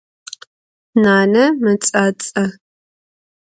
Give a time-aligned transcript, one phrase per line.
[1.01, 2.43] Nane mets'ats'e.